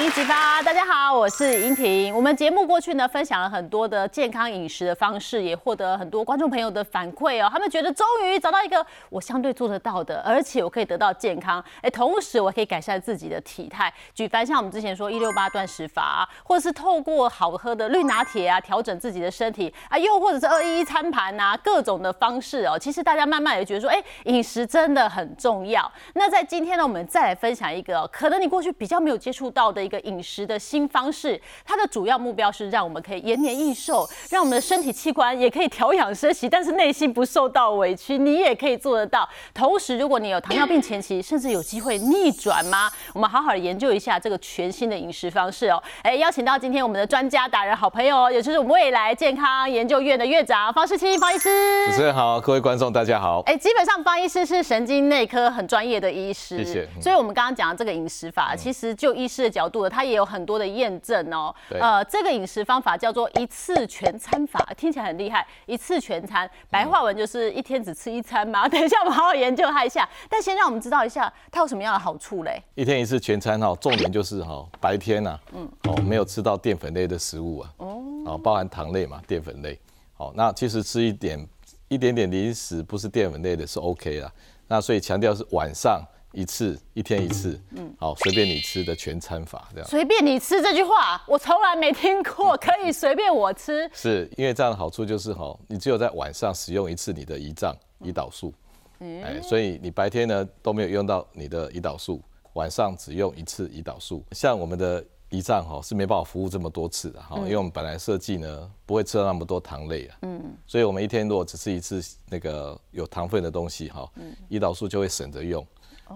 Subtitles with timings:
[0.00, 2.14] 一激发，大家好，我是莹婷。
[2.16, 7.48] 我们节目过去呢，分享了很多的健康饮食的方式，也获得很多观众朋友的反馈哦。
[7.52, 13.92] 他们觉得终于找到一个我相对做得到的，而且我可以得到健康，哎，同时我可以改善自己的体态。
[14.14, 22.78] 举凡像我们之前说一六八断食法，或者是透过好喝的绿拿铁啊，调整自己的身体啊，又或者是二一一餐盘呐，各种的方式哦。
[22.78, 25.90] 其实大家慢慢也觉得说，哎，饮食真的很重要。
[26.14, 29.81] 那在今天呢，我们再来分享一个，可能你过去比较没有接触到的。
[29.82, 39.28] 一个饮食的新方式，它的主要目标是让我们可以延年益寿，让我们的身体器官也可以调养生息，但是内心不受到委屈，你也可以做得到。
[39.52, 42.90] 同时，如果你有糖尿病前期，甚至有机会逆转吗？
[43.12, 45.82] 我们好好的研究一下这个全新的饮食方式哦。
[46.02, 51.50] 哎，邀请到今天我们的专家达人好朋友，也就是我们未来健康研究院的院长方世清方医师。
[51.88, 53.40] 主持人好，各位观众大家好。
[53.46, 56.88] 哎，基本上方医师是神经内科很专业的医师，谢谢。
[57.00, 59.71] 所以我们刚刚讲的这个饮食法，其实就医师的角度。
[59.88, 61.54] 它也有很多的验证哦。
[61.80, 65.46] 呃，这个饮食方法叫做一次全餐法，听起来很厉害。
[65.66, 68.66] 一次全餐，白话文就是一天只吃一餐嘛。
[68.70, 70.08] 等一下我们好好研究它一下。
[70.28, 72.62] 但先让我们知道一下它有什么样的好处嘞？
[72.74, 79.78] 一天一次全餐哈，重点就是哈白天呐，嗯，哦没有吃到淀粉类的食物啊，哦，哦包含糖类嘛，淀粉类。
[80.14, 81.48] 好，那其实吃一点
[81.88, 84.30] 一点点零食，不是淀粉类的，是 OK 啦。
[84.68, 86.02] 那所以强调是晚上。
[86.32, 89.88] 一次一天一次，嗯，好，随便你吃的全餐法这样。
[89.88, 93.88] 随便你吃这句话，我从来没听过，可以随便我吃。
[93.92, 98.52] 是因为这样的好处就是哈，你只有在晚上使用一次你的胰脏胰岛素，
[99.00, 102.22] 哎，所以你白天呢都没有用到你的胰岛素，
[102.54, 104.24] 晚上只用一次胰岛素。
[104.32, 114.10] 像我们的胰脏哈是没办法服务这么多次的哈，因为我们本来设计呢不会吃到那么多糖类啊，嗯，所以我们一天如果只吃一次那个有糖分的东西哈，
[114.48, 115.66] 胰岛素就会省着用。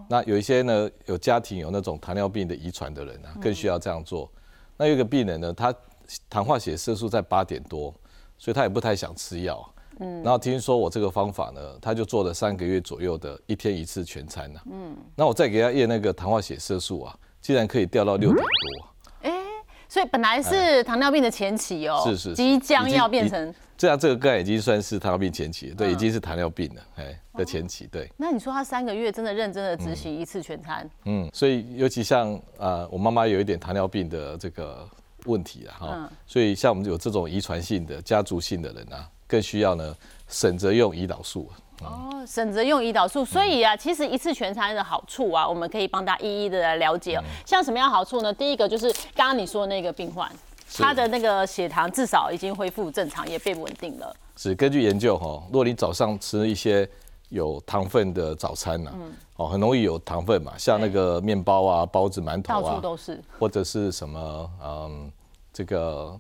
[0.08, 4.30] 那有一些呢，有家庭有那种糖尿病的遗传的人啊，更需要这样做。
[4.77, 5.75] 那有一个病人呢，他
[6.28, 7.94] 糖化血色素在八点多，
[8.38, 9.72] 所以他也不太想吃药。
[9.98, 14.60] 嗯，然后听说我这个方法呢，他就做了三个月左右的一天一次全餐呢。
[14.70, 18.88] 嗯，那我再给他验那个糖化血色素啊，竟然可以掉到六点多。
[19.22, 19.32] 哎，
[19.88, 23.54] 所以本来是糖尿病的前期哦，是是，即将要变成。
[23.76, 28.10] 这样这个肝已经算是糖尿病前期，对，已经是糖尿病了，哎的前期，对。
[28.16, 30.88] 那你说他三个月真的认真的执行一次全餐？
[31.04, 34.88] 嗯，所以尤其像啊，我妈妈有一点糖尿病的这个
[35.26, 39.94] 问题啊，哈，所以像我们有这种遗传性的、家族性的人啊，更需要呢
[40.28, 41.50] 省着用胰岛素。
[41.82, 47.20] 哦，省着用胰岛素，所以啊，其实一次全餐的好处啊，我们可以帮大家一一的来了解。
[47.44, 48.32] 像什么样好处呢？
[48.32, 50.26] 第一个就是刚刚你说那个病患。
[50.75, 54.15] 他的那个血糖至少已经恢复正常，也变稳定了。
[54.37, 56.88] 是根据研究哈，如果你早上吃一些
[57.28, 65.10] 有糖分的早餐嗯，哦，很容易有糖分嘛，像那个面包啊、包子、馒头啊，到处都是，或者是什么嗯，
[65.53, 66.19] 这个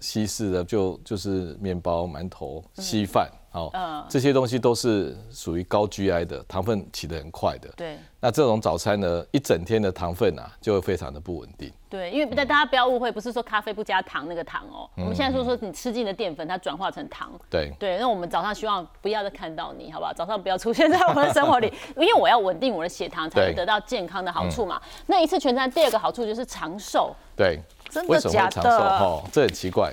[0.00, 3.30] 西式的就就是面包、馒头、稀饭。
[3.56, 7.68] 哦，这些东西都是属于高 GI 的，糖分起得很快的。
[7.76, 11.72] 对，那这种早餐呢，一整天的糖分啊，就会非常的不稳定。
[11.88, 14.88] 对，因为大家不要误会，不是说咖啡不加糖那个糖哦。
[14.96, 17.30] 我们现在说说你吃进的淀粉，它转化成糖。
[17.48, 20.12] 对对，那我们早上希望不要再看到你，好不好？
[20.12, 24.80] 早上不要出现在我们的生活里， 因为我要稳定我的血糖，才能得到健康的好处嘛。
[25.06, 27.14] 那一次全餐，第二个好处就是长寿。
[27.36, 28.78] 对，真的假的？
[28.78, 29.92] 哦，这很奇怪。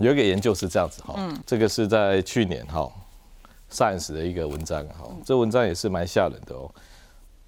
[0.00, 2.90] 有一个研究是这样子哈，这个是在去年哈
[3.70, 6.70] ，Science 的一个文章哈，这文章也是蛮吓人的哦。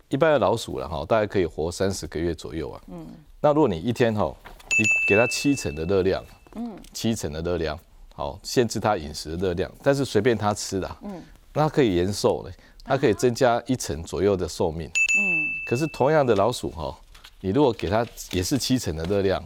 [0.09, 2.81] 一般的老鼠了哈，大概可以活三十个月左右啊。
[2.89, 3.07] 嗯。
[3.41, 6.25] 那如果你一天哈，你给它七成的热量，
[6.57, 7.79] 嗯，七成的热量，
[8.15, 11.23] 好，限制它饮食的热量，但是随便它吃的，嗯，
[11.53, 12.53] 那它可以延寿嘞，
[12.85, 14.89] 它可以增加一成左右的寿命。
[14.89, 15.23] 嗯。
[15.65, 16.99] 可是同样的老鼠哈，
[17.41, 19.41] 你如果给它也是七成的热量，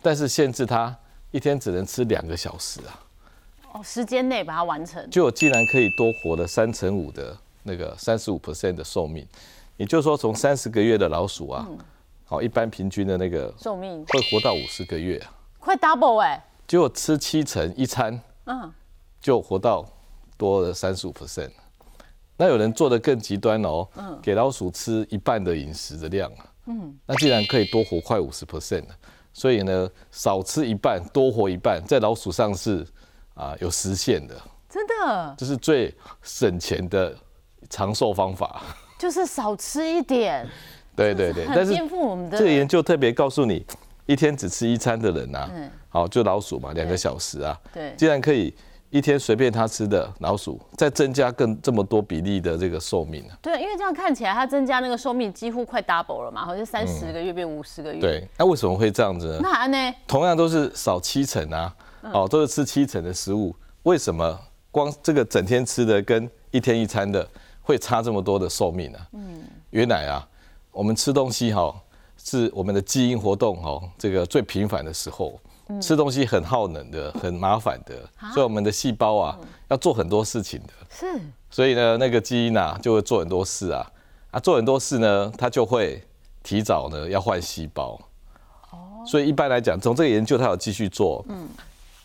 [0.00, 0.96] 但是限制它。
[1.34, 3.02] 一天只能吃两个小时啊！
[3.72, 9.26] 哦，时间内把它完成，就我竟然可以多活了三乘五的那个三十五 percent 的寿命，
[9.76, 11.66] 也就是说，从三十个月的老鼠啊，
[12.24, 14.06] 好，一般平均的那个寿命。
[14.06, 16.40] 会活到五十个月啊，快 double 哎！
[16.68, 18.72] 结果吃七成一餐，嗯，
[19.20, 19.84] 就活到
[20.38, 21.50] 多了三十五 percent。
[22.36, 28.84] 那有人做的更极端哦，嗯，给老鼠吃一半的饮食的量啊，嗯，那竟然可以多活快五十 percent
[29.34, 32.86] 所以呢，少吃一半，多活一半，在老鼠上是
[33.34, 34.34] 啊有实现的，
[34.70, 35.92] 真的，这是最
[36.22, 37.14] 省钱的
[37.68, 38.62] 长寿方法，
[38.96, 40.48] 就是少吃一点。
[40.96, 41.74] 对 对对，但是
[42.30, 43.66] 这个研究特别告诉你，
[44.06, 45.50] 一天只吃一餐的人呐，
[45.88, 48.54] 好就老鼠嘛，两个小时啊，对，既然可以
[48.94, 53.36] 一天随便它吃的老鼠，再增加更这么多比例的这个寿命啊。
[53.42, 58.00] 对，因为这样看起来，它增加那个寿命几乎快 double 了嘛，好像三十个月变五十个月。
[58.00, 59.40] 对，那为什么会这样子呢？
[59.42, 59.94] 那呢？
[60.06, 63.52] 同样都是少七成啊，哦，都是吃七成的食物，
[63.82, 64.38] 为什么
[64.70, 67.28] 光这个整天吃的跟一天一餐的
[67.62, 68.98] 会差这么多的寿命呢？
[69.14, 70.24] 嗯，原来啊，
[70.70, 71.74] 我们吃东西哈，
[72.16, 75.36] 是我们的基因活动哈，这个最频繁的时候。
[75.80, 77.94] 吃东西很耗能的， 很麻烦的，
[78.32, 79.38] 所以我们的细胞啊
[79.68, 80.72] 要做很多事情的。
[80.90, 81.20] 是。
[81.50, 83.90] 所以呢，那个基因啊就会做很多事啊，
[84.30, 86.02] 啊做很多事呢，它就会
[86.42, 87.98] 提早呢要换细胞。
[88.70, 89.04] 哦。
[89.06, 91.24] 所以一般来讲，从这个研究它有继续做。
[91.28, 91.48] 嗯。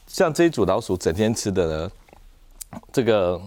[0.08, 1.92] 像这一组老鼠整天吃的呢，
[2.92, 3.42] 这个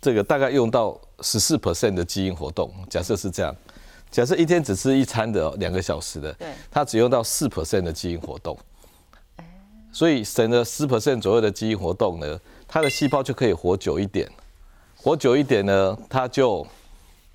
[0.00, 2.70] 这个大概用到十四 percent 的基因活动。
[2.90, 3.54] 假设是这样，
[4.10, 8.58] 假设一天只吃一餐的两个小时的，对，它只用到四 percent 的基因活动。
[9.92, 14.26] 所以省了十 percent 左右的基因活动呢，它的细胞就可以活久一点，
[14.96, 16.66] 活久一点呢，它就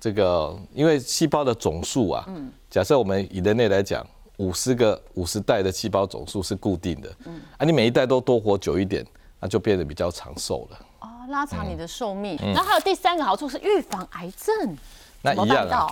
[0.00, 2.26] 这个因为细胞的总数啊，
[2.68, 4.04] 假设我们以人类来讲，
[4.38, 7.08] 五十个五十代的细胞总数是固定的，
[7.56, 9.06] 啊，你每一代都多活久一点，
[9.38, 10.78] 那就变得比较长寿了。
[11.00, 12.36] 哦，拉长你的寿命。
[12.40, 14.76] 然后还有第三个好处是预防癌症。
[15.22, 15.86] 那一样啊。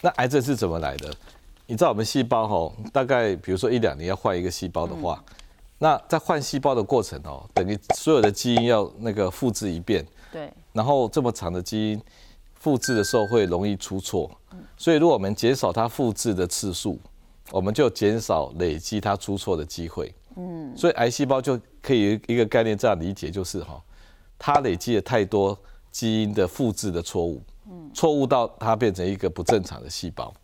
[0.00, 1.14] 那癌症是怎么来的？
[1.66, 5.22] 你知道我们细胞哈，大概比如说一两年要换一个细胞的话。
[5.80, 10.04] 那在换细胞的过程哦，等于所有的基因要那个复制一遍。
[10.32, 10.52] 对。
[10.72, 12.02] 然后这么长的基因
[12.54, 14.28] 复制的时候会容易出错，
[14.76, 16.98] 所以如果我们减少它复制的次数，
[17.52, 20.12] 我们就减少累积它出错的机会。
[20.34, 20.76] 嗯。
[20.76, 23.80] 所以癌细胞就可以一个概念这样理解，就是哈，
[24.36, 25.56] 它累积了太多
[25.92, 27.40] 基因的复制的错误，
[27.94, 30.34] 错误到它变成一个不正常的细胞。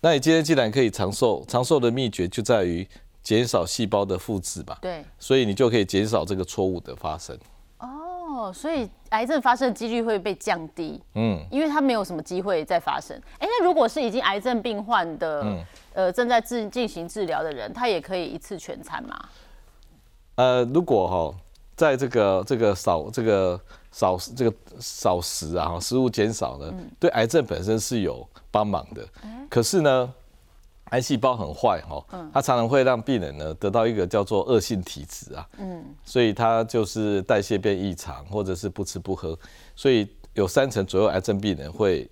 [0.00, 2.84] 那你今天既然可以长寿，长寿的秘诀就在于。
[3.24, 7.36] 减少细胞的复制吧，对，所以你就可以减少这个错误的发生。
[7.78, 13.18] 哦，所以癌症发生的几率会被降低，嗯，因为它没有什么机会再发生。
[13.38, 19.28] 哎，那如果是已经癌症病患的，嗯呃，正在治进行治疗的人，他也可以一次全餐吗？
[20.34, 21.38] 呃，如果哈，
[21.74, 23.60] 在这个这个少这个
[23.90, 26.70] 少这个少食啊，食物减少呢，
[27.00, 29.02] 对癌症本身是有帮忙的。
[29.48, 30.12] 可是呢？
[30.94, 39.36] 癌细胞很坏哈，它常常会让病人呢得到一个叫做恶性体质啊，嗯，所以它就是代谢变异常，或者是不吃不喝，
[39.74, 42.08] 所以有三成左右癌症病人会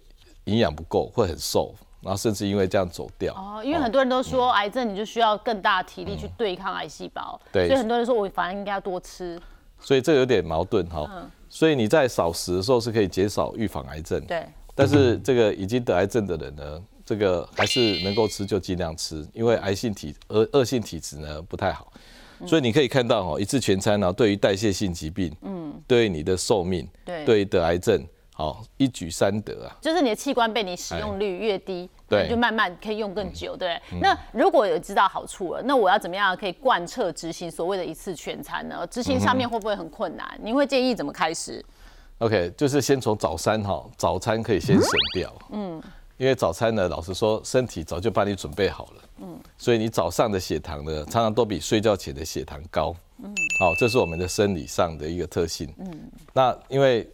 [0.47, 3.33] 营养不够，会很瘦，然后甚至因为这样走掉。
[3.35, 9.41] 哦，因为很多人都说癌症你就需要更大体力去对抗癌细胞，对，所以很多人说我反而应该要多吃。
[9.79, 11.09] 所以这有点矛盾哈，
[11.49, 14.45] 所以你在少食的时候是可以减少预防癌症，对，
[14.75, 16.83] 但是这个已经得癌症的人呢？
[17.05, 21.93] 这个还是能够吃就尽量吃，因为癌性体恶恶性体质呢不太好，
[22.47, 28.05] 所以你可以看到哦，一次全餐呢，对于代谢性疾病，嗯，对于你的寿命，对，对于得癌症，
[28.35, 29.77] 好一举三得啊。
[29.81, 33.81] 就是你的器官被你使用率越低，对，就慢慢可以用更久，对。
[34.01, 38.87] 那如果有知道好处了，那我要怎么样可以贯彻执行所谓的一次全餐呢？
[38.89, 40.39] 执行上面会不会很困难？
[40.43, 41.65] 您会建议怎么开始
[42.19, 45.83] ？OK，就是先从早餐哈，早餐可以先省掉，嗯。
[46.23, 55.91] 因为早餐呢，老实说，身体早就帮你准备好了，嗯，所以你早上的血糖呢，常常都比睡觉前的血糖高，嗯，好，这是我们的生理上的一个特性，嗯，
[56.33, 57.11] 那因为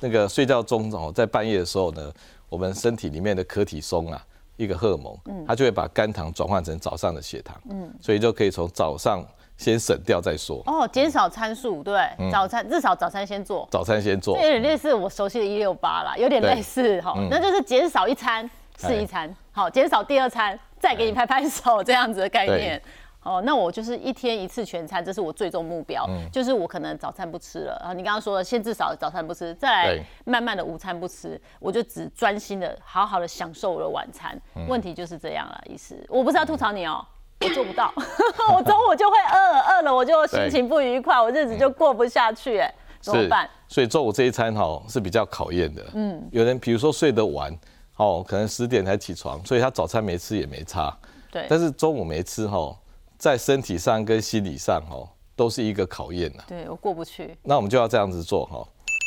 [0.00, 2.10] 那个睡觉中哦，在半夜的时候呢，
[2.48, 4.26] 我们身体里面的可体松啊，
[4.56, 9.22] 一个荷尔蒙，嗯，它就会把肝糖转换成早上的血糖，嗯，所以就可以从早上。
[9.60, 10.62] 先省掉再说。
[10.64, 12.02] 哦，减少参数，对，
[12.32, 22.80] 早餐至少早餐先做，早餐先做，有点类似我熟悉的一六八啦，有点类似哈，那就是减少一餐是一餐，好，减少第二餐再给你拍拍手这样子的概念，
[23.22, 35.94] 哦，那我就是一天一次全餐，这是我最终目标，就是我可能早餐不吃了，然后你刚刚说的先至少早餐不吃，再来慢慢的午餐不吃，我就只专心的好好的享受我的晚餐，问题就是这样了，意思。
[36.08, 37.04] 我不是要吐槽你哦。
[37.42, 37.92] 我做不到，
[38.54, 43.48] 我中午就会饿，饿了我就心情不愉快，我日子就过不下去，哎，怎么办？
[43.66, 45.82] 所以中午这一餐哈是比较考验的。
[45.94, 47.50] 嗯，有人比如说睡得晚，
[47.96, 50.94] 哦，可能十点才起床，所以他早餐没吃也没差。
[51.30, 51.46] 对。
[51.48, 52.76] 但是中午没吃哈，
[53.16, 56.42] 在身体上跟心理上哈都是一个考验呐。
[56.46, 57.34] 对我过不去。
[57.42, 58.62] 那我们就要这样子做哈。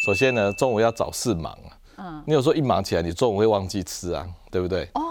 [0.07, 1.69] 首先呢，中午要找事忙啊。
[1.97, 2.23] 嗯。
[2.25, 4.89] 你有时候一忙起来，你中午会忘记吃啊，对不对？
[4.95, 5.01] 哦。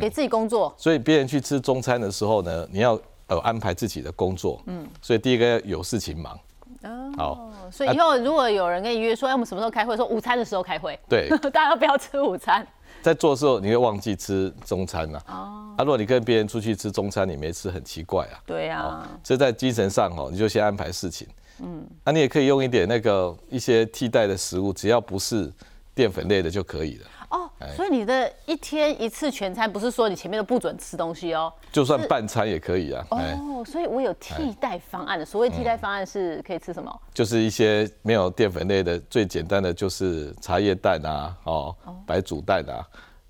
[0.00, 4.60] 给自己工作，所以别人去吃中餐的时候呢，你要呃安排自己的工作。
[4.66, 6.38] 嗯，所以第一个有事情忙。
[6.82, 9.96] 哦，好，所以以后如果有人跟你约说，哎，我们什么时候开会？
[9.96, 10.98] 说午餐的时候开会。
[11.08, 12.64] 对， 大家不要吃午餐。
[13.02, 15.20] 在做的时候，你会忘记吃中餐呐。
[15.26, 15.74] 哦。
[15.76, 18.38] 啊，如果你跟别人出去吃中餐，你没吃，很奇怪啊。
[18.46, 19.08] 对啊。
[19.24, 21.26] 所以在精神上哦，你就先安排事情。
[21.60, 25.52] 嗯，那你也可以用一点那个一些替代的食物，只要不是
[25.94, 27.06] 淀粉类的就可以了。
[27.30, 33.04] 哦，所以你的一天一次全餐，不是说你前面都不准吃东西哦，就算半餐也可以啊。
[33.10, 35.24] 哦，所以我有替代方案的。
[35.24, 37.00] 所谓替代方案是可以吃什么？
[37.12, 42.80] 就是一些没有淀粉类的，最简单的就是茶叶蛋啊，哦，白煮蛋啊，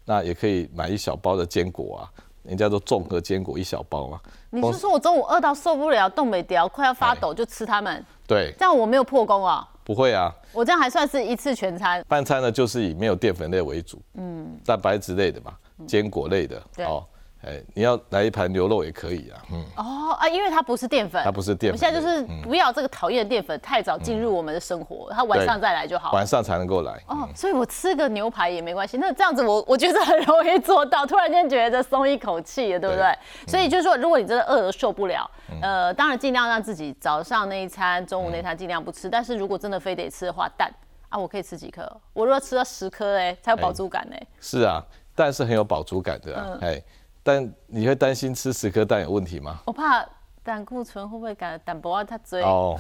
[0.04, 2.10] 那也可以买一小包的坚果啊，
[2.44, 4.20] 人家都综合坚果一小包嘛。
[4.50, 8.04] 你是说我中午饿到受不了，冻没掉，快要发抖就吃它们？
[8.26, 9.68] 对，这样我没有破功啊。
[9.88, 12.04] 不会啊，我这样还算是一次全餐。
[12.06, 17.02] 半餐呢，就是以没有淀粉类为主，嗯，蛋白质类的嘛，坚果类的，哦。
[17.42, 19.40] 哎，你要来一盘牛肉也可以啊。
[19.52, 19.64] 嗯。
[19.76, 21.78] 哦啊，因为它不是淀粉，它不是淀粉。
[21.78, 26.10] 现在就是不要这个讨厌的淀粉太早进入我们的生活，它晚上再来就好。
[26.12, 27.00] 晚上才能够来。
[27.06, 28.96] 哦，所以我吃个牛排也没关系。
[28.96, 33.16] 那这样子我我觉得很容易做到，突然间觉得松一口气了，对不对？
[33.46, 35.30] 所以就是说，如果你真的饿得受不了，
[35.62, 39.08] 呃，当然尽量让自己早上那一餐、中午那餐尽量不吃。
[39.08, 40.68] 但是如果真的非得吃的话，蛋
[41.08, 41.88] 啊，我可以吃几颗？
[42.12, 44.16] 我如果吃了十颗，哎，才有饱足感呢。
[44.40, 44.82] 是啊，
[45.14, 46.82] 蛋是很有饱足感的，哎。
[47.22, 49.60] 但你会担心吃十颗蛋有问题吗？
[49.66, 50.04] 我怕
[50.42, 52.04] 胆固醇会不会感胆薄啊？
[52.04, 52.78] 它追哦。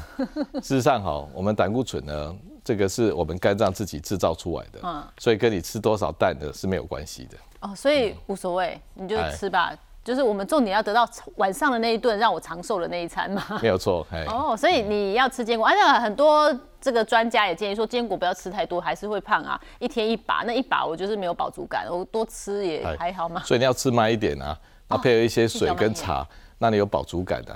[0.54, 7.36] 事实上，哈，我们胆固醇呢，这个是我们肝脏自己制造出来的，嗯，所以跟你吃多少蛋的是没有关系的。
[7.60, 9.76] 哦，所以无所谓，你就吃吧。
[10.08, 13.44] 就是我们重点要得到晚上的那一顿让我长寿的那一餐嘛。
[13.60, 14.06] 没有错。
[14.26, 16.50] 哦，所以你要吃坚果，而且很多
[16.80, 19.60] 这个专家也建议说，坚果不要吃太多，还是会胖啊。
[19.78, 23.42] 一天一把，那一把我就是没有饱足感，我多吃也还好嘛。
[23.44, 27.54] 所以你要吃慢一点啊，那配合一些水跟茶，那你有饱足感的。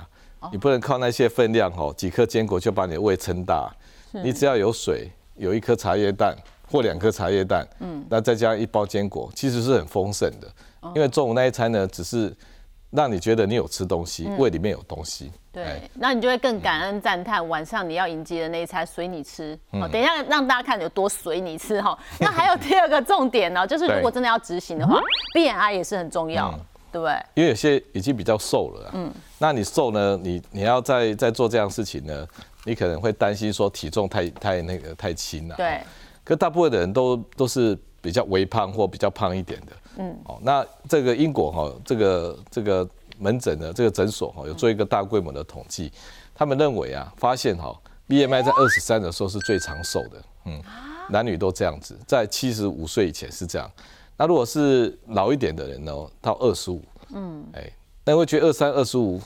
[0.51, 3.67] 你不能靠那些分量哦，几颗坚果就把你的胃撑大。
[4.11, 6.37] 你只要有水，有一颗茶叶蛋
[6.71, 10.47] 或两颗茶叶蛋，嗯，那再加一包坚果，其实是很丰盛的。
[10.95, 12.35] 因为中午那一餐呢，只是
[12.91, 15.31] 让你觉得你有吃东西，胃里面有东西。
[15.51, 19.57] 对，那你就会更感恩赞叹晚上你要迎接的那一餐随你吃。
[19.71, 21.97] 哦，等一下让大家看有多随你吃哈。
[22.19, 24.99] 那还有第二个重点呢，就是如果真的要执行的话
[25.35, 26.51] ，BMI 也是很重要，
[26.91, 27.13] 对不对？
[27.35, 32.27] 因为有些已经比较瘦了，嗯，那你瘦呢，你你要再再做这样事情呢，
[32.65, 35.55] 你可能会担心说体重太太那个太轻了。
[35.55, 35.79] 对。
[36.23, 39.67] 可大部分的人都都是比较微胖或比较胖一点的。
[39.97, 45.89] 嗯，哦，那这个英国哈，这个这个门诊的这个诊所哈，有做一个大规模的统计，
[46.35, 47.73] 他们认为啊，发现哈
[48.09, 50.61] ，BMI 在二十三的时候是最长寿的，嗯，
[51.09, 53.71] 男女都这样子，在七十五岁以前是这样，
[54.17, 56.81] 那如果是老一点的人呢，到二十五，
[57.13, 57.71] 嗯，哎，
[58.03, 59.21] 那会觉得二三二十五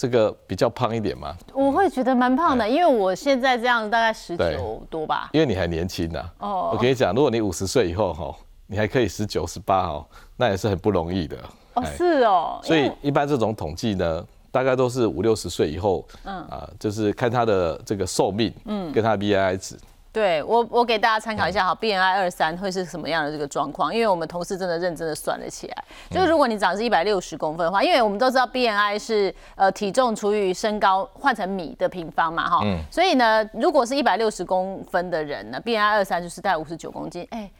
[0.00, 1.36] 这个比较胖一点吗？
[1.52, 6.24] 我会觉得蛮胖的，因为我现在这样大概十九多吧，因为你还年轻呐。
[6.38, 8.34] 哦，我跟你讲，如果你五十岁以后哈。
[8.72, 11.36] 你还可以十九十八哦，那也是很不容易的
[11.74, 11.84] 哦。
[11.84, 19.76] 是哦，所以一般这种统计呢，大概都是五六十岁以后，嗯啊，就是看他的这个寿命，嗯，跟他 BMI 值。
[20.12, 23.94] 对我，我给大家参考一下好，B N I 二三会是什么样的这个状况？
[23.94, 37.50] 因为我们同事真的认真的算了起来，就是如果你长是一百六十公分的话，因为我们都知道 B N I 是呃体重除以身高换成米的平方嘛哈，所以呢，如果是一百六十公分的人呢，B N I 二三就是大概五十九公斤，哎。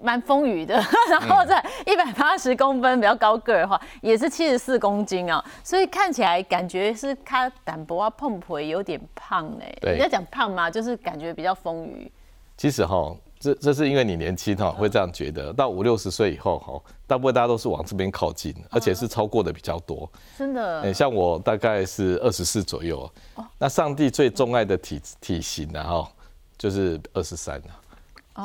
[0.00, 0.74] 蛮丰腴的，
[1.10, 9.76] 然后在一百八十公分比较高个的话，也是七十四公斤啊，所以看起来感觉是他胆薄啊碰腿有点胖哎。
[9.80, 12.08] 对，要讲胖嘛，就是感觉比较丰腴。
[12.56, 15.52] 其实哈，这这是因为你年轻哈，会这样觉得。
[15.52, 20.08] 到五六十岁以后哈，大部分大家都是往这边靠近，而且是超过的比较多。
[20.38, 20.82] 真的。
[20.82, 23.10] 哎，像我大概是二十四左右，
[23.58, 26.08] 那上帝最钟爱的体体型呢哈，
[26.56, 27.74] 就是二十三啊。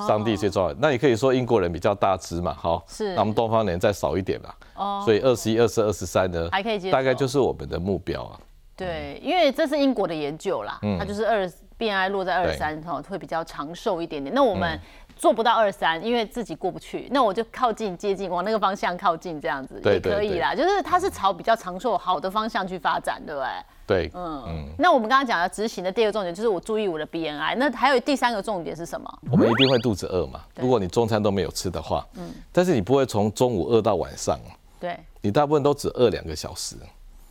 [0.07, 8.39] 上帝最重要，那也可以说英国人比较大只嘛，好，是，那我们东方人再少一点啦，哦，所以二十一、二十二、十三呢，还可以接大概就是我们的目标啊。
[8.75, 11.45] 对，因为这是英国的研究啦，它就是二
[11.77, 14.33] BMI 落在二三哈，会比较长寿一点点。
[14.33, 14.79] 那我们
[15.19, 20.55] 做不到二三，因为自己过不去，那我就靠近接近，往那个方向靠近，这样子也可以啦。
[20.55, 23.47] 就是它是朝比较长寿好的方向去发展，对不对？
[23.85, 24.43] 对，嗯。
[24.47, 29.19] 嗯，那我们刚刚讲的执行的第二个重点就是我注意我的 BNI，那还有第三个重点是什么？
[29.29, 30.39] 我们一定会肚子饿嘛？
[30.55, 34.39] 如果你中餐都没有吃的话，嗯，但是你不会从中午饿到晚上，
[34.79, 36.77] 对，你大部分都只饿两个小时，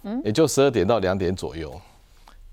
[0.02, 1.72] 嗯，也就十二点到两点左右，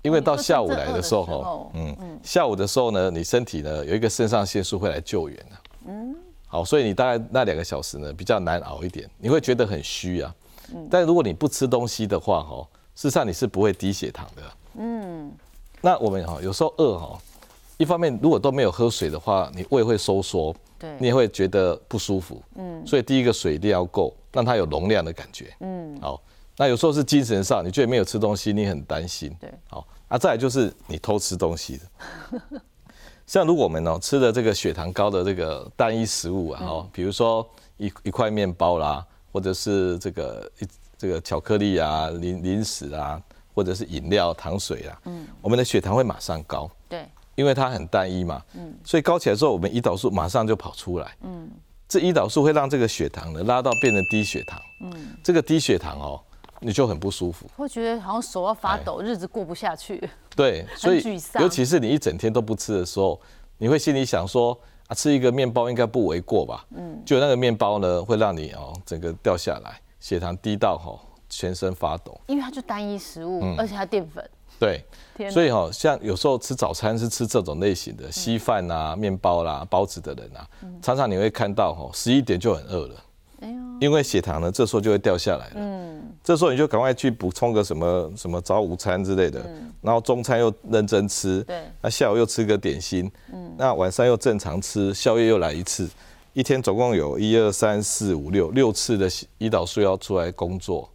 [0.06, 5.56] 因为到下午来的时候，哈，嗯嗯，下午的时候呢，你身体呢有一个肾上腺素会来救援的，
[5.88, 6.14] 嗯，
[6.46, 10.34] 好，所以你大概那两个小时呢比较难熬一点，你会觉得很虚啊，
[10.72, 12.66] 嗯，但如果你不吃东西的话，哈。
[12.94, 14.42] 事实上你是不会低血糖的。
[14.78, 15.30] 嗯，
[15.82, 17.18] 那我们哈有时候饿哈，
[17.76, 22.40] 一方面如果都没有喝水的话，你胃会收缩，对，你也会觉得不舒服。
[22.54, 25.54] 嗯，所以第一个水一定要够，让它有容量的感觉。
[25.60, 26.18] 嗯，好，
[26.56, 29.30] 那有时候是精神上，你觉得没有吃东西，你很担心。
[29.38, 32.40] 对，好，啊，再来就是你偷吃东西的，
[33.26, 43.20] 像如果我们哦吃的这个血糖高的这个单一食物啊，哦，比如说一一块面包啦，或者是这个一这个巧克力啊、零零食啊，
[43.52, 51.50] 或者是饮料、糖水啊，嗯，我们的血糖会马上高，对，因为它很单一嘛，嗯，所以高起来之后，我们胰岛素马上就跑出来，嗯，
[51.88, 56.22] 这胰岛素会让这个血糖呢拉到变成低血糖，嗯，这个低血糖哦。
[56.60, 60.02] 你就很不舒服，会觉得好像手要发抖，日子过不下去。
[60.34, 61.02] 对，所以
[61.40, 63.20] 尤其是你一整天都不吃的时候，
[63.58, 64.58] 你会心里想说
[64.88, 66.66] 啊，吃一个面包应该不为过吧？
[66.76, 70.98] 嗯，就那个面包呢，会让你哦整个掉下来，血糖低到哈
[71.28, 72.18] 全身发抖。
[72.26, 74.28] 因为它就单一食物，而且它淀粉。
[74.58, 74.82] 对，
[75.30, 80.48] 所以哈，像有时候吃早餐是吃这种类型的稀饭啊、面包啦、包子的人啊，
[80.80, 82.94] 常常你会看到哈，十一点就很饿了。
[83.80, 85.52] 因为血糖呢，这时候就会掉下来了。
[85.56, 89.44] 嗯，这时候你就赶快去补充个什么什么早午餐之类的，
[89.82, 95.88] 然后中餐又认真吃，对，那下午又吃个点心，嗯，那晚上又正常吃，宵夜又来一次，
[96.32, 100.88] 一天总共有一二三四五六六次的胰岛素要出来工作。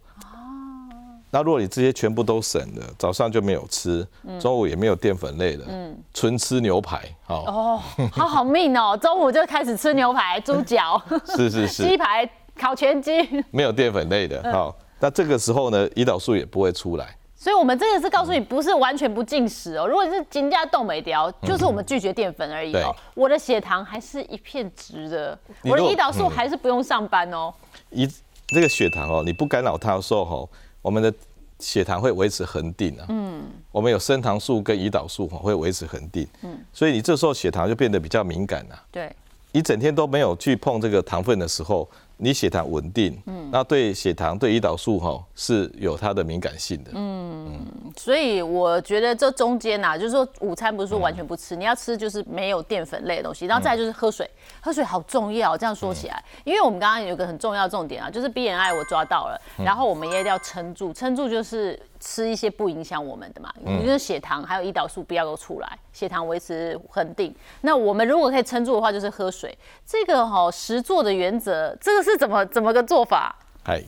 [1.34, 4.06] 那如果你这些全部都省了，早上就没有吃，
[4.38, 7.44] 中午也没有淀粉类的，嗯，纯吃牛排，好。
[7.46, 7.82] 哦，
[8.12, 11.02] 好好命哦，中午就开始吃牛排、猪脚，
[11.34, 13.12] 是是是，鸡排、烤全鸡，
[13.50, 17.16] 没有淀粉类的，好，那这个时候呢，胰岛素也不会出来。
[17.34, 19.84] 所以，我们这个是告诉你，不是完全不进食哦。
[19.84, 22.94] 如果是金价冻没掉，就是我们拒绝淀粉而已哦。
[23.14, 27.52] 我的血糖还是一片直的，我的胰岛素还是不用上班哦。
[27.90, 28.08] 胰
[28.54, 30.48] 这个血糖哦，你不干扰它的时候哦。
[30.80, 31.12] 我们的
[31.58, 33.42] 血糖会维持恒定啊，嗯，
[33.72, 39.12] 我们有升糖素跟胰岛素会维持恒定，嗯，所以你这时候血糖就变得比较敏感了，对，
[39.50, 41.88] 你整天都没有去碰这个糖分的时候。
[42.22, 55.58] 你血糖稳定，嗯，那对血糖、对胰岛素哈是有它的敏感性的，嗯，所以我觉得这中间呐，就是说午餐不是说完全不吃，你要吃就是没有淀粉类的东西，然后再就是喝水，喝水好重要。
[55.58, 61.76] 这样说起来，因为我们刚刚有个很重要重点啊，就是 BNI 我抓到了，然后我们也要撑住，撑住就是。
[62.04, 67.32] 吃一些不影响我们的嘛，你的血糖还有胰岛素不要都出来，血糖维持恒定。
[67.60, 69.56] 那我们如果可以撑住的话，就是喝水。
[69.86, 73.38] 这个哈实做的原则，这个是怎么怎么个做法？
[73.64, 73.80] 嗨，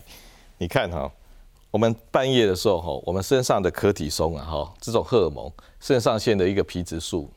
[0.58, 1.10] 你看哈，
[1.72, 5.50] 我们半夜的时候哈，我们身上的可体松啊哈，这种荷尔蒙，
[5.80, 7.28] 肾上腺的一个皮质素，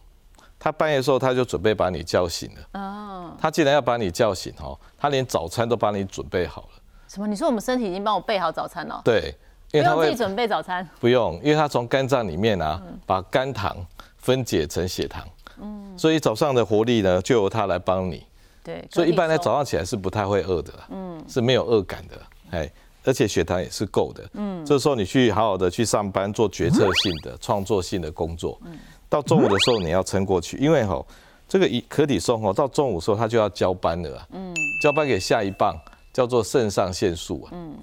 [0.60, 2.80] 他半夜的时候他就准备把你叫醒了。
[2.80, 3.36] 哦。
[3.42, 6.70] 他既然要把你叫醒哈，他连早餐都帮你准备好了。
[7.08, 7.26] 什么？
[7.26, 9.02] 你说我们身体已经帮我备好早餐了？
[9.04, 9.36] 对。
[9.72, 13.76] 因为他会自己准备早餐，不用，因为他从肝脏里面啊，把肝糖
[14.18, 15.28] 分解成血糖，
[15.62, 18.24] 嗯，所以早上的活力呢，就由他来帮你，
[18.64, 22.16] 对，所以一般呢早上起来是不太会饿的，嗯，是没有饿感的，
[22.52, 22.72] 哎，
[23.04, 31.06] 而且血糖也是够的，嗯，这时候你去好好的去上班做决策性的 创作性的工作，嗯，到中午的时候你要撑过去，因为吼，
[31.48, 35.78] 这个一可体松吼，到中午时候它就要交班了，嗯，交班给下一棒
[36.14, 37.76] 叫做肾上腺素啊，嗯。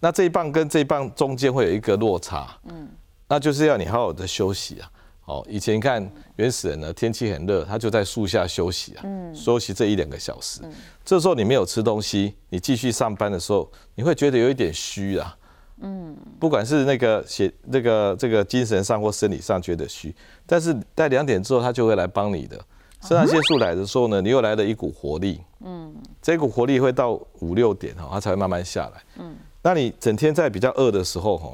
[0.00, 2.88] 那这一棒跟这一棒中间会有一个落差，嗯，
[3.28, 4.90] 那就是要你好好的休息啊。
[5.24, 10.62] 哦，以前看原始人呢，天气很热，他就在树下休息啊，嗯，休息这一两个小时。
[11.04, 15.36] 这时候你没有吃东西，你继续上班的时候，你会觉得有一点虚啊，
[15.80, 22.58] 嗯，不管是那个血、那个这个精神上或生理上觉得虚，但是在两点之后，他就会来帮你的。
[23.02, 29.36] 肾上腺素来的时候呢，你又来了一股活力，嗯，这股活力会到五六点哈，它才会慢慢下来，嗯。
[29.62, 31.52] 那你整天在比较饿的时候，哈，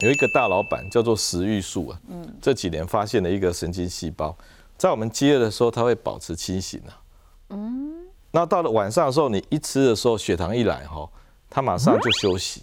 [0.00, 4.34] 有一个大老板叫做食欲素啊，嗯，这几年发现了一个神经细胞，
[4.76, 7.02] 在我们饥饿的时候，它会保持清醒啊，
[7.50, 11.08] 嗯，那到了晚上的时候，你一吃的时候，血糖一来哈，
[11.50, 12.62] 它马上就休息，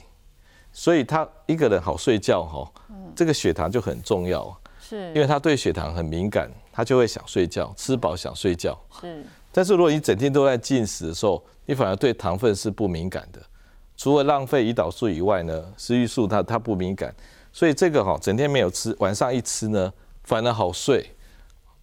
[0.74, 2.72] 所以他一个人好睡觉哈，
[3.16, 13.40] 这个血糖就很重要，是，因为他对血糖很敏感，他就会想睡觉，吃饱想睡觉，是，但是如果你整天都在进食的时候，你反而对糖分是不敏感的。
[13.98, 17.14] 除了浪费胰岛素以外呢，食欲素它它不敏感，
[17.52, 19.92] 所以这个哈整天没有吃，晚上一吃呢，
[20.24, 21.12] 反而好睡。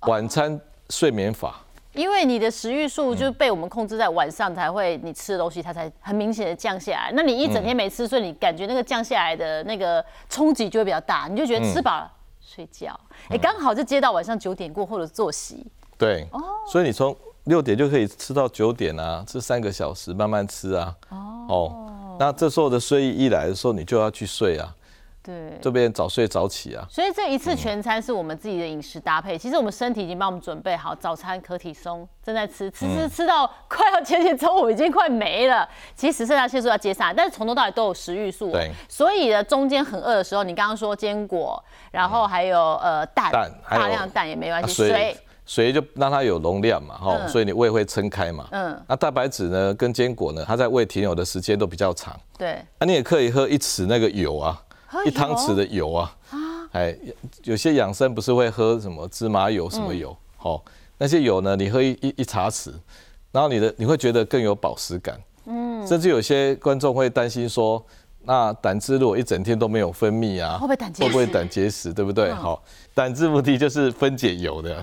[0.08, 1.60] 晚餐睡眠法，
[1.92, 7.12] 因为你的食欲素就被我们控制在晚上才会，你吃的东西它才很明显的降下来。
[7.14, 12.98] 那你一整天没吃，所以你感觉那个降下来的那个冲击就会比较大，你就觉得吃饱了睡觉，
[13.28, 15.64] 哎，刚好就接到晚上九点过后的作息。
[15.96, 20.92] 对，哦，所以你从六点就可以吃到九点啊，吃三个小时，慢慢吃啊。
[21.48, 21.81] 哦。
[22.18, 24.74] 那这时候的睡意一来的时候，你就要去睡啊。
[25.24, 26.84] 对，这边早睡早起啊。
[26.90, 35.68] 所以这一次全餐是我们自己的饮食搭配，其实我们身体已经帮我们准备好早餐，可体松正在吃，吃吃吃到快要接近中午，已经快没了。
[35.94, 38.50] 其实剩下些数要接上来，但是从头到尾都有食欲素。
[38.50, 45.16] 对，所以呢，中间很饿的时候，你刚刚说坚果，然后还有呃蛋，蛋大量蛋也没关系，啊水
[45.46, 48.46] 水，水就让它有容量嘛，哈、嗯所以你胃会撑开嘛。
[48.50, 52.18] 嗯，那蛋白质呢，跟坚果呢，它在胃停留的时间都比较长。
[52.38, 56.16] 对，那、你也可以喝一匙那个油啊，喝一汤匙的油啊。
[56.30, 56.38] 啊
[56.72, 56.96] 哎，
[57.44, 60.64] 有些养生不是会喝什么芝麻油什么油，好、
[60.96, 62.72] 那些油呢，你喝一一一茶匙，
[63.30, 65.20] 然后你的你会觉得更有饱食感。
[65.44, 67.84] 嗯，甚至有些观众会担心说，
[68.22, 71.92] 那胆汁如果一整天都没有分泌啊，会不会胆结石会不会胆结石？
[71.92, 72.32] 对不对？
[72.32, 72.62] 好、
[72.94, 74.82] 胆汁目的就是分解油的。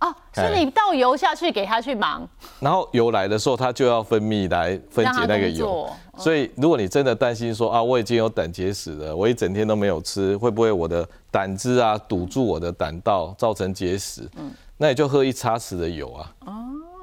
[0.00, 2.28] 哦，所以你倒油下去给他去忙，
[2.60, 5.88] 然后油来的时候，它就要分泌来分解那个油。
[6.16, 14.28] 所以，如果你真的担心说啊，我已经有胆结石了，我一整天都没有吃，会不会我的胆汁啊堵住我的胆道，造成结石？
[14.76, 16.32] 那你就喝一茶匙的油啊。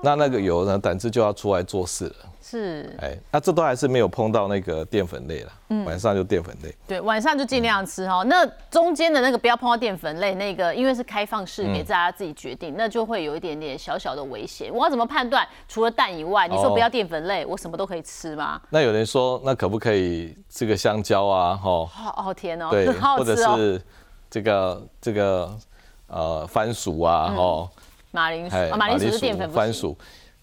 [0.03, 2.15] 那那个油呢，胆汁就要出来做事了。
[2.47, 5.51] 是哎，那这都还是没有碰到那个淀粉类了。
[5.83, 6.73] 晚上就淀粉类。
[6.87, 8.21] 对，晚上就尽量吃哈。
[8.23, 14.71] 那中间的那个不要碰到淀粉类，那个因为是开放式给大家自己决定，那就会有一点点小小的危险。
[14.71, 15.45] 我要怎么判断？
[15.67, 18.61] 除了蛋以外，你说不要淀粉类，我什么都可以吃吗？
[18.69, 21.55] 那有人说，那可不可以这个香蕉啊？
[21.55, 23.35] 哈，好好甜哦，对， 好好或者。
[23.35, 23.81] 是
[24.29, 25.49] 这个这个
[26.07, 27.69] 呃番薯啊，哦。
[28.15, 29.95] 马铃薯，马铃薯是淀粉，番薯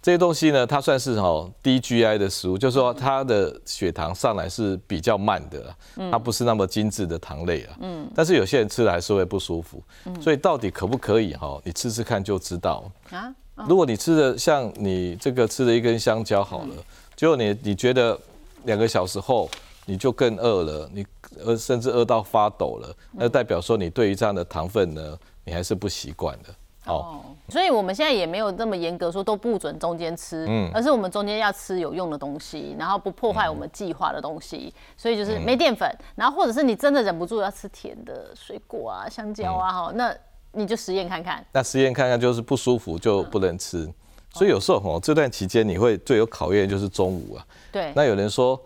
[0.02, 5.76] 这些东西呢，它算是哈低 GI 的食物，就是说它的血糖上来是比较慢的啦，
[6.10, 7.76] 它不是那么精致的糖类啊。
[7.80, 8.10] 嗯。
[8.14, 9.82] 但是有些人吃了还是会不舒服，
[10.20, 11.60] 所以到底可不可以哈？
[11.64, 12.84] 你吃吃看就知道。
[13.10, 13.32] 啊。
[13.68, 16.74] 如果你吃的像你这个吃了一根香蕉好了，
[17.14, 18.18] 结果你你觉得
[18.64, 19.48] 两个小时后
[19.86, 21.06] 你就更饿了，你
[21.44, 26.48] 饿甚至饿到发抖了，那代表说你对于这样的糖分呢，你还是不习惯的。
[26.86, 34.74] 哦，哦，所以我们现在也没有那么严格说都不准中间吃，嗯而是我们中间要吃有用的东西，然后不破坏我们计划的东西。
[34.96, 40.14] 所以就是没淀粉，然后或者是你真的忍不住要吃甜的水果啊、香蕉啊，哈、那
[40.52, 41.44] 你就实验看看。
[41.52, 43.88] 那实验看看，就是不舒服就不能吃。
[44.34, 47.46] 所以有时候哦，这段期间你会最有考验就是中午啊。
[47.70, 48.60] 对，那有人说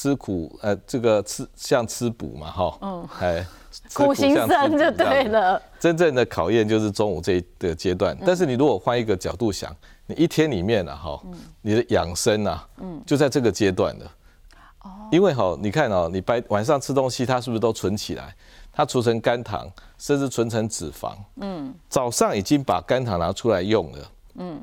[0.00, 3.44] 吃苦，呃，这个吃像吃补嘛，哈，嗯，哎，
[3.92, 5.60] 苦行僧就对了。
[5.80, 8.16] 真正的考验就是中午这一个阶段。
[8.24, 9.74] 但是你如果换一个角度想，
[10.06, 11.20] 你一天里面啊，哈，
[11.62, 12.64] 你的养生啊，
[13.04, 14.06] 就在这个阶段了。
[15.10, 18.32] 因为哈，你看哦，你白晚上吃东西，它是不是都存起来？
[18.72, 21.16] 它储存肝糖，甚至存成脂肪。
[21.40, 23.98] 嗯，早上已经把肝糖拿出来用了。
[24.36, 24.60] 嗯，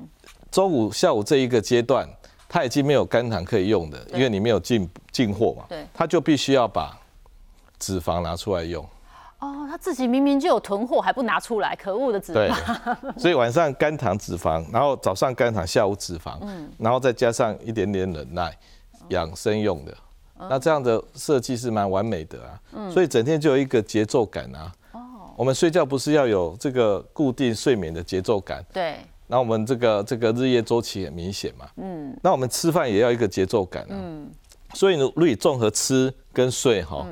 [0.50, 2.08] 中午、下午这一个阶段，
[2.56, 5.66] 它已经没有肝糖可以用的，因为你没有进进货嘛。
[5.68, 6.98] 对它就必须要把
[7.78, 8.82] 脂肪拿出来用。
[9.40, 16.40] 哦，他自己明明就有囤货，还不拿出来，可恶的脂对肪。， 所以晚上肝糖脂肪，然后早上肝糖，下午脂肪，
[16.78, 18.58] 然后再加上一点点忍耐，
[19.10, 19.94] 养生用的。
[20.50, 24.72] 那这样的设计是蛮完美的啊，所以整天就有一个节奏感啊。
[24.94, 25.02] 哦
[25.36, 31.66] 我们睡觉不是要有这个固定睡眠的节奏感，对，那我们这个这个日夜周期很明显嘛。
[31.78, 33.90] 嗯，那我们吃饭也要一个节奏感啊。
[33.92, 34.30] 嗯，
[34.74, 37.06] 所以呢，如果你综合吃跟睡哈，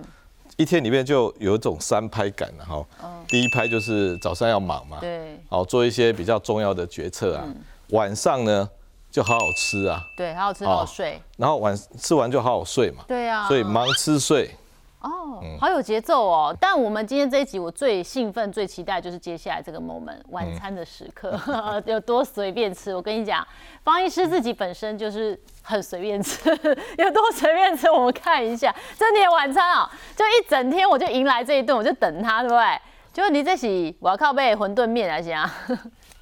[0.58, 2.86] 一天里面就有一种三拍感了哈。
[3.28, 7.46] 第一拍就是早上要忙嘛，对，好做一些比较重要的决策啊。
[7.90, 8.70] 晚上呢
[9.10, 11.20] 就好好吃啊，对，好好吃，好好睡。
[11.38, 13.04] 然后晚吃完就好好睡嘛。
[13.08, 14.52] 对啊，所以忙吃睡，
[15.04, 16.58] 哦，嗯好有节奏哦！
[16.60, 21.38] 但我们今天这一集，我最兴奋、最期待就是接下来这个 moment 晚餐的时刻，
[21.86, 22.96] 有多随便吃。
[22.96, 23.46] 我跟你讲，
[23.84, 26.50] 方医师自己本身就是很随便吃，
[26.98, 28.74] 有多随便吃，我们看一下。
[28.98, 32.82] 这年晚餐啊，就一整天我就迎来这一顿，我就等他，对不对？
[33.12, 35.48] 就你这是我要靠背馄饨面来讲，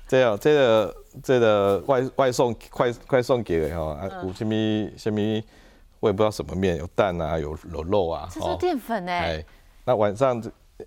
[0.08, 5.42] 这样 这个这个外外送快快送给的哈，啊嗯有什么什么
[6.02, 9.46] 我也不知道什么面，有蛋啊，有有肉啊，这是淀粉哎、哎，
[9.86, 10.36] 那晚上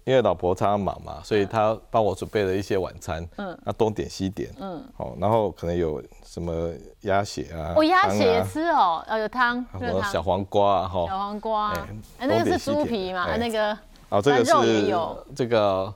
[0.05, 6.70] 因为老婆常常忙嘛，所以她帮我准备了一些晚餐，嗯，那东点西点，嗯，好，然后可能有什么
[7.03, 11.87] 鸭血啊，我鸭血也吃哦，呃有汤，什，么小黄瓜啊，哈，小黄瓜，哎
[12.18, 13.74] 哎那个是猪皮嘛，哎那个。
[14.11, 15.92] 哦，这个是有这个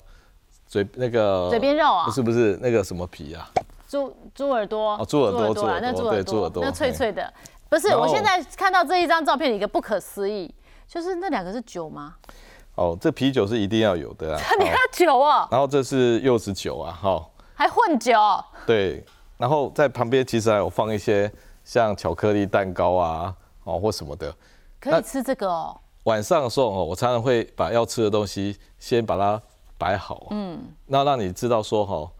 [0.66, 3.48] 嘴那个嘴边肉啊不是不是那个什么皮啊，
[3.87, 7.33] 猪猪耳朵哦猪耳朵啊猪耳朵那猪耳朵那脆脆的。
[7.68, 10.52] 不是，我现在看到这一张照片，一个不可思议，
[10.87, 12.14] 就是那两个是酒吗？
[12.74, 18.12] 哦，这啤酒是一定要有的啊， 你喝酒哦，然后这是柚子酒啊，哈，还混酒，
[18.66, 19.04] 对，
[19.37, 21.31] 然后在旁边其实还有放一些
[21.64, 24.35] 像巧克力蛋糕啊，哦或什么的。
[24.81, 25.76] 可以吃这个哦。
[26.04, 29.42] 晚上的时候哦，我常常会把要吃的东西先把它
[29.76, 32.11] 摆好，嗯，那让你知道说哈，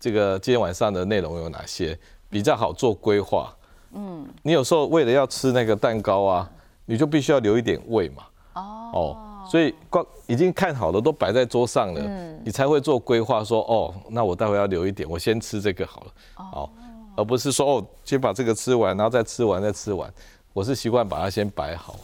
[0.00, 1.98] 这个今天晚上的内容有哪些，
[2.30, 3.54] 比较好做规划。
[3.94, 6.50] 嗯，你有时候为了要吃那个蛋糕啊，
[6.84, 8.24] 你就必须要留一点胃嘛。
[8.54, 9.16] 哦，
[9.50, 12.00] 所以光已经看好了都摆在桌上了，
[12.44, 16.12] 你才会做规划说哦，那我待会要留一点，我先吃这个好了。
[16.52, 16.70] 哦，
[17.16, 20.12] 而不是说哦，先把这个吃完，然后再吃完再吃完。
[20.52, 21.96] 我是习惯把它先摆好。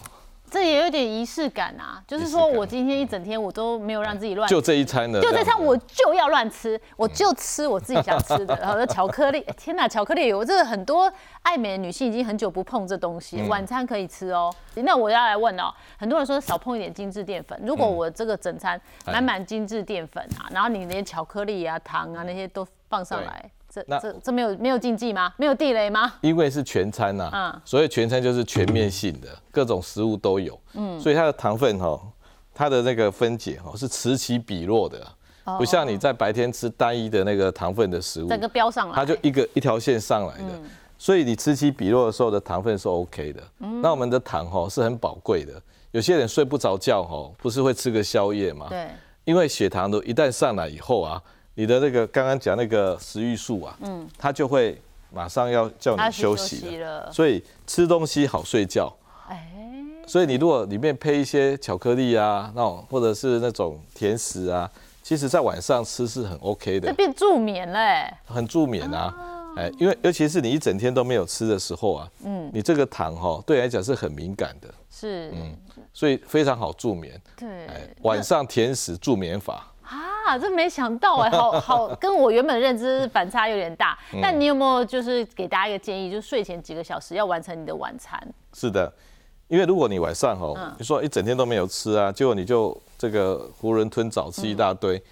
[0.51, 11.11] 这也有点仪式感啊，就是说我今天一整天我都没有让自己乱，就这一餐呢，就这餐我就要乱吃，我就吃我自己想吃的， 然后巧克力，天哪，巧克力，我这很多
[11.43, 14.53] 爱美的女性已经很久不碰这东西，晚餐可以吃哦。
[14.75, 23.51] 那我要来问哦，很多人说少碰一点精致淀粉，如果我这个整餐满满精致淀粉啊，然后你连巧克力啊、糖啊那些都放上来。
[23.73, 25.33] 这这这没有没有禁忌吗？
[25.37, 26.13] 没有地雷吗？
[26.23, 32.01] 因为是全餐呐，嗯，所以全餐就是全面性的，各种食物都有，嗯，所以它的糖分哈，
[32.53, 35.07] 它的那个分解哈是此起彼落的，
[35.57, 40.61] 不像你在白天吃单一的那个糖分的食物，整个标上来，它就一个一条线上来的，
[40.99, 43.41] 所以你此起彼落的时候的糖分是 OK 的。
[43.81, 48.67] 那我们的糖哈是很宝贵的，有些人睡不着觉哈，不是会吃个宵夜吗？
[48.69, 48.89] 对，
[49.25, 51.23] 因为血糖都一旦上来以后啊。
[51.61, 54.81] 你的那个刚刚讲那个食欲素啊，嗯，它就会
[55.13, 58.91] 马上要叫你休息了，所以吃东西好睡觉。
[59.29, 59.47] 哎，
[60.07, 64.71] 所以你如果里面配一些巧克力啊，那种或者是那种甜食啊，
[65.03, 66.89] 其实在晚上吃是很 OK 的。
[66.89, 69.15] 这变助眠嘞，很助眠啊，
[69.59, 75.55] 哎，因为尤其是你一整天都没有吃的时候啊，嗯，你这个糖哈对来讲是很敏感的，是，嗯，
[75.93, 77.21] 所以非常好助眠。
[77.37, 77.69] 对，
[78.01, 79.67] 晚上甜食助眠法。
[80.31, 83.99] 啊，这没想到哎，好好 跟我原本认知反差有点大。
[84.23, 88.17] 但你有没有就是给大家一个建议，就是睡前几个小时要完成你的晚餐？
[88.53, 88.93] 是的，
[89.49, 95.03] 因为如果你晚上哦，你说一整天都没有吃啊，结果你就这个囫囵吞枣吃一大堆，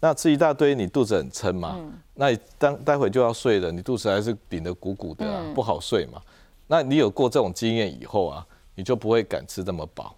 [0.00, 1.78] 那吃一大堆你肚子很撑嘛，
[2.14, 6.20] 那你当待会就要睡了，你肚子还是顶得鼓鼓的，不好睡嘛。
[6.66, 10.16] 那你有过这种经验以后啊，你就不会敢吃这么饱。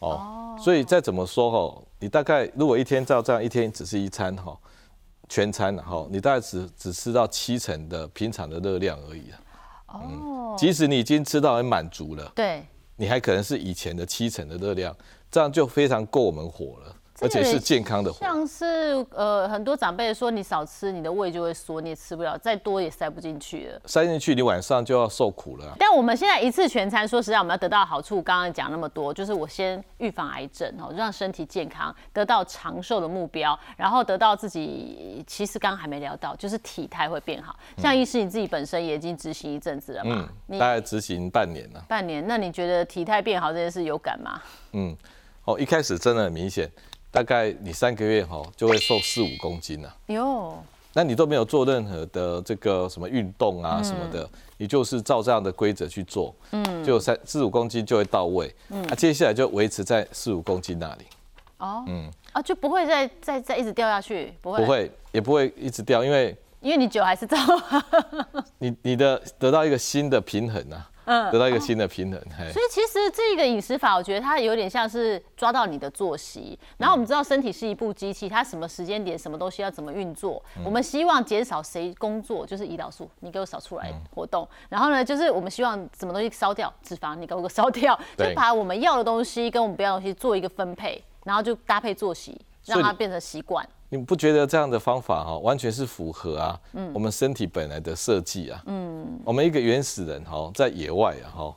[0.00, 4.54] 哦，所以再怎么说哈，你大概如果一天照这样一天只是一餐哈，
[5.26, 9.40] 全餐哈，你大概只只吃到七成的平常的热量而已啊。
[9.86, 12.62] 哦，即使你已经吃到很满足了，对，
[12.96, 14.94] 你还可能是以前的七成的热量，
[15.30, 16.94] 这样就非常够我们火了。
[17.20, 18.66] 而且是健康的，像是
[19.10, 23.80] 呃很多长辈说你少吃，你的胃就会缩，你也吃不了，再多也塞不进去了。
[23.86, 25.76] 塞进去你晚上就要受苦了。
[25.78, 37.56] 但我们现在一次全餐，说实在我们要得到好处，刚刚讲那么多，就是我先预防癌症哦，让身体健康，得到长寿的目标，然后得到自己其实刚刚还没聊到，就是体态会变好。
[37.78, 41.84] 像医师你自己本身也已经执行一阵子了嘛，大概执行半年了。
[41.88, 44.42] 半年，那你觉得体态变好这件事有感吗？
[44.72, 44.96] 嗯，
[45.44, 46.68] 哦，一开始真的很明显。
[47.14, 49.96] 大概你三个月哈就会瘦四五公斤了。
[50.08, 50.58] 哟，
[50.92, 58.52] 那你都没有做任何的这个什么运动啊什么的，你就是照这样的规则去做，嗯，就三四五公斤就会到位。
[58.70, 61.04] 嗯，那接下来就维持在四五公斤那里。
[61.58, 67.36] 哦，嗯，啊就不会再再再一直掉下去，不会，不会，也不会一直掉，因为因为你酒还是照。
[68.58, 70.90] 你你的得到一个新的平衡啊。
[71.06, 72.20] 嗯，得到一个新的平衡。
[72.52, 76.58] 所以其实这个饮食法，我觉得它有点像是抓到你的作息。
[76.78, 80.42] 然后我们知道身体是一部机器，它什么时间点什么东西要怎么运作。
[80.64, 84.46] 我们希望减少谁工作，就是胰岛素，你给我少出来活动。
[84.68, 93.66] 然后呢，就是我们希望什么东西烧掉脂肪，你给我烧掉，就把我们要的东西跟我们不要的东西做一个分配，然后就搭配作息，让它变成习惯。
[93.88, 96.60] 你不觉得这样的方法哈，完全是符合啊？
[96.72, 98.62] 嗯，我们身体本来的设计啊。
[98.66, 101.56] 嗯，我们一个原始人哈，在野外啊哈，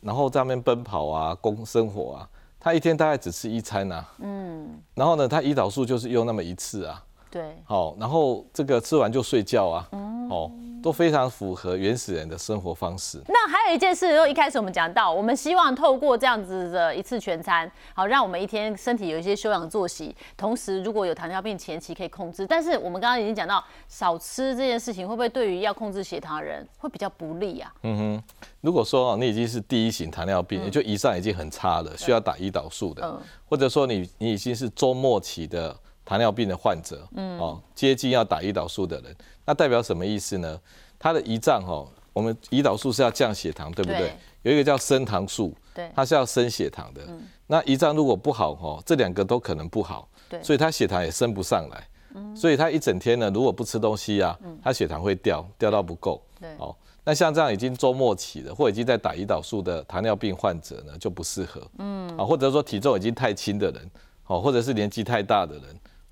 [0.00, 4.04] 然后在那边奔跑啊，工生活啊，他一天大概只吃一餐呐。
[4.18, 7.04] 嗯，然后呢，他胰岛素就是用那么一次啊。
[7.30, 7.56] 对。
[7.64, 9.88] 好，然后这个吃完就睡觉啊。
[9.92, 10.28] 嗯。
[10.28, 10.50] 哦。
[10.82, 13.20] 都非常符合原始人的生活方式。
[13.28, 22.46] 那还有一件事，就一开始我们讲到，我们希望透过这样子的一次全餐，好让我们一天身体有一些休养作息，同时如果有糖尿病前期可以控制。
[22.46, 27.72] 但是我们刚刚已经讲到，少吃这件事情会不会对于要控制血糖的人会比较不利啊？
[27.82, 28.22] 嗯哼，
[28.60, 39.16] 如果说你已经是第一型糖尿病，也就以上已经很差了，需要打胰岛素的，或者说你你已经是周末期的糖尿病的患者，嗯，哦，接近要打胰岛素的人。
[39.48, 40.60] 那代表什么意思呢？
[40.98, 41.82] 它的胰脏哈，
[42.12, 44.12] 我们胰岛素是要降血糖，对不对？
[44.42, 47.00] 有一个叫升糖素，对，它是要升血糖的。
[47.46, 51.88] 那胰脏如果不好哈，这两个都可能不好，对，所以它血糖也升不上来。
[52.14, 56.22] 嗯，所以他一整天呢，如果不吃东西啊，他血糖会掉，掉到不够。
[56.38, 61.66] 对，哦，那像这样已经周末起了，或已经在打胰岛素的糖尿病患者呢，就不适合。
[61.78, 63.90] 嗯，啊，或者说体重已经太轻的人，
[64.26, 65.64] 哦，或者是年纪太大的人，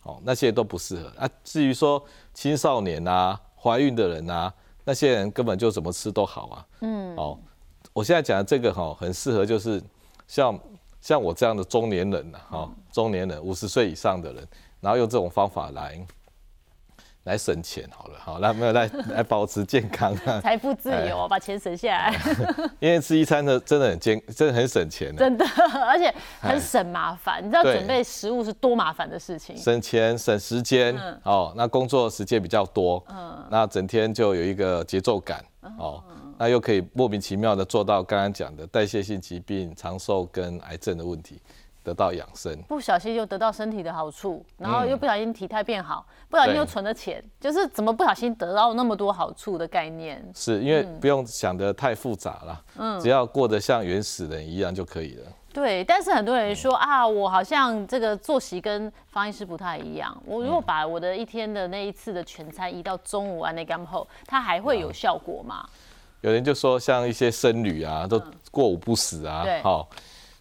[0.06, 1.12] 哦，那些都不适合。
[1.18, 4.52] 啊，至于说青少年啊、怀孕的人啊，
[4.84, 6.66] 那些人根本就怎么吃都好啊。
[6.80, 7.38] 嗯，哦，
[7.92, 9.82] 我现在讲的这个哈，很适合就是
[10.26, 10.58] 像
[11.00, 14.48] 像我这样的中年人呐，哈，中年人五十岁以上的人，
[14.80, 16.06] 然后用这种方法来。
[17.26, 22.14] 来省钱好了，好，那没有来 来保持健康啊，财富自由，把钱省下来。
[22.78, 25.44] 因为吃一餐的真的很健，真的很省钱，真的，
[25.86, 27.44] 而且很省麻烦。
[27.44, 31.52] 你知道准备食物是多麻烦的事情，省钱省时间哦。
[31.56, 35.44] 那工作时间比较多，嗯，那整天就有一个节奏感
[35.78, 36.02] 哦，
[36.38, 41.40] 那又可以莫名其妙的做到刚刚讲的代谢性疾病、长寿跟癌症的问题。
[41.86, 50.20] 得到养生，不小心又得到身体的好处，然后又不小心体态变好，不小心又存了钱，就是怎么不小心得到那么多好处的概念？
[50.34, 55.26] 是因为不用想得太复杂了，嗯，只要过得像原始人一样就可以了。
[55.52, 60.20] 对，但是很多人说啊，我好像这个作息跟方医师不太一样。
[60.26, 65.64] 我如果把我的一天的那一次的全餐移到中午啊那干后，它还会有效果吗？
[66.22, 68.20] 有人就说像一些僧侣啊，都
[68.50, 69.88] 过午不食啊，好。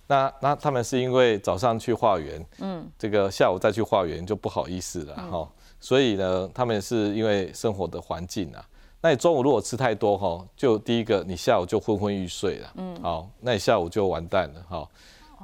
[0.07, 8.63] 那那他们是因为早上去化缘，嗯，这个下午再去化缘就不好意思了哈，所以呢，他们是因为生活的环境啊。
[9.01, 14.87] 那你中午如果吃太多哈，就第一个你下午就昏昏欲睡了，嗯，好，那你下午就完蛋了哈。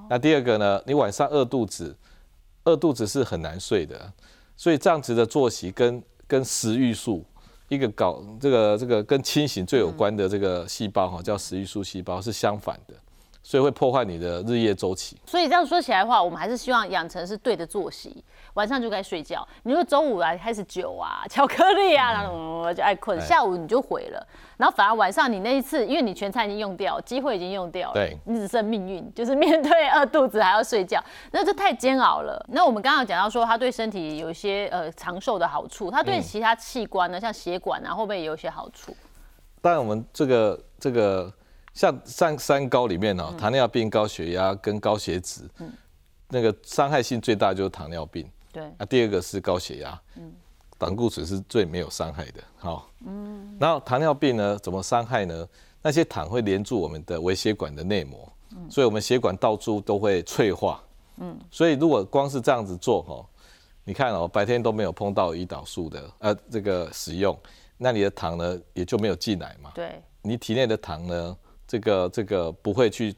[0.09, 1.95] 那第二个呢，你晚上饿肚子，
[2.63, 4.11] 饿肚子是很难睡的，
[4.55, 7.23] 所以这样子的作息跟跟食欲素
[7.67, 12.95] 一个搞这个这个跟清醒最有关的这个细胞哈，叫食欲素细胞是相反的。
[13.43, 15.17] 所以会破坏你的日夜周期。
[15.25, 18.23] 所以这样说起来的话，我们还是希望养成是对的作息，
[18.53, 19.47] 晚上就该睡觉。
[19.63, 24.27] 你说中午来开始酒啊、巧克力啊，然后就爱困，下午你就毁了。
[24.57, 32.45] 然后反而晚上你那一次，因为你全餐已经用掉，机会已经用掉了，对，你只剩命运，就是面对饿肚子还要睡觉，那就太煎熬了。
[32.49, 38.95] 那我们刚刚讲到说，它对身体有一些呃长寿的好处，它对其他器官呢，像血管啊，会不会也有一些好处？
[39.61, 41.33] 当然，我们这个这个。
[41.73, 45.49] 像三三高里面哦，糖尿病、高血压跟高血脂，
[46.29, 48.29] 那个伤害性最大就是糖尿病。
[48.51, 50.33] 对，那第二个是高血压，嗯，
[50.77, 52.43] 胆固醇是最没有伤害的。
[52.57, 55.47] 好，嗯，然后糖尿病呢，怎么伤害呢？
[55.81, 58.31] 那些糖会连住我们的微血管的内膜，
[58.69, 60.83] 所以我们血管到处都会脆化。
[61.17, 63.25] 嗯，所以如果光是这样子做哈，
[63.85, 67.37] 你看哦，白天都没有碰到胰岛素的呃这个使用，
[67.77, 69.71] 那你的糖呢也就没有进来嘛。
[69.73, 71.37] 对，你体内的糖呢？
[71.71, 73.15] 这个这个不会去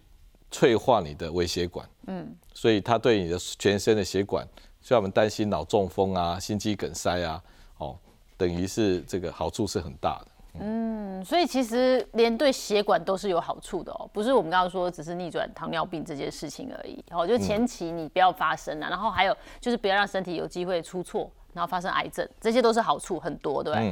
[0.52, 4.48] 脆化你的微血管，嗯，所以它对你的全身的血管，
[4.80, 7.42] 所以我们担心脑中风啊、心肌梗塞啊，
[7.80, 7.98] 哦，
[8.38, 10.28] 等于是这个好处是很大的。
[10.60, 17.04] 嗯，所以其实连对血管都是有好处的哦，不是我们刚刚说只是逆转糖尿病这件事情而已。
[17.10, 23.92] 哦，就前期你不要发生啊，然后还有就是不要让身体有机会出错，然后发生癌症，这些都是好处很多，对不对？